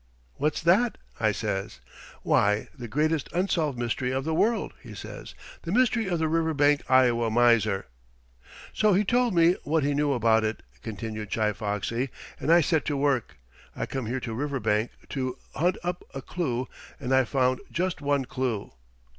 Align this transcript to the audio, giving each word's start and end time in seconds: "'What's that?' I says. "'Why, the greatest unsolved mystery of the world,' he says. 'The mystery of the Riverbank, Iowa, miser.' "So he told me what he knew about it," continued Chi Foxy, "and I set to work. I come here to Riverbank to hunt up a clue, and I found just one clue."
"'What's 0.37 0.63
that?' 0.63 0.97
I 1.19 1.31
says. 1.31 1.79
"'Why, 2.23 2.69
the 2.75 2.87
greatest 2.87 3.29
unsolved 3.33 3.77
mystery 3.77 4.09
of 4.11 4.23
the 4.23 4.33
world,' 4.33 4.73
he 4.81 4.95
says. 4.95 5.35
'The 5.61 5.71
mystery 5.71 6.07
of 6.07 6.17
the 6.17 6.27
Riverbank, 6.27 6.81
Iowa, 6.89 7.29
miser.' 7.29 7.85
"So 8.73 8.93
he 8.93 9.03
told 9.03 9.35
me 9.35 9.57
what 9.63 9.83
he 9.83 9.93
knew 9.93 10.13
about 10.13 10.43
it," 10.43 10.63
continued 10.81 11.29
Chi 11.31 11.53
Foxy, 11.53 12.09
"and 12.39 12.51
I 12.51 12.61
set 12.61 12.83
to 12.85 12.97
work. 12.97 13.37
I 13.75 13.85
come 13.85 14.07
here 14.07 14.19
to 14.21 14.33
Riverbank 14.33 14.89
to 15.09 15.37
hunt 15.53 15.77
up 15.83 16.03
a 16.15 16.23
clue, 16.23 16.67
and 16.99 17.13
I 17.13 17.23
found 17.23 17.61
just 17.71 18.01
one 18.01 18.25
clue." 18.25 18.71